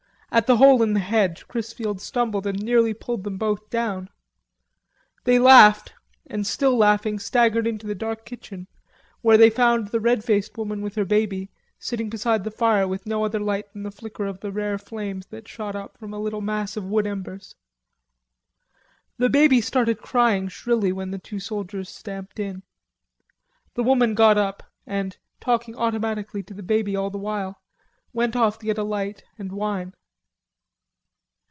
[0.33, 4.09] At the hole in the hedge Chrisfield stumbled and nearly pulled them both down.
[5.25, 5.91] They laughed,
[6.25, 8.69] and still laughing staggered into the dark kitchen,
[9.19, 13.05] where they found the red faced woman with her baby sitting beside the fire with
[13.05, 16.17] no other light than the flicker of the rare flames that shot up from a
[16.19, 17.55] little mass of wood embers.
[19.17, 22.63] The baby started crying shrilly when the two soldiers stamped in.
[23.73, 27.61] The woman got up and, talking automatically to the baby all the while,
[28.13, 29.93] went off to get a light and wine.